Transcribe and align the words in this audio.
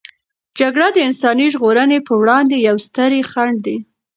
جګړه 0.59 0.87
د 0.93 0.97
انساني 1.07 1.47
ژغورنې 1.53 1.99
په 2.07 2.13
وړاندې 2.21 2.55
یوې 2.67 2.81
سترې 2.87 3.21
خنډ 3.31 3.57
دی. 3.65 3.77